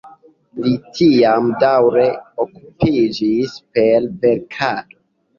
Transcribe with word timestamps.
Li 0.61 0.69
tiam 0.99 1.49
daŭre 1.63 2.05
okupiĝis 2.43 3.53
per 3.77 4.07
verkado. 4.25 4.99